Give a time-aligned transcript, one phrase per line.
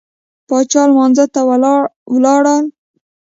[0.47, 1.41] پاچا لمانځه ته
[2.13, 2.65] ولاړل.